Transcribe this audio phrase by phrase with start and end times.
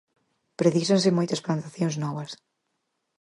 [0.59, 2.31] Precísanse moitas plantacións novas.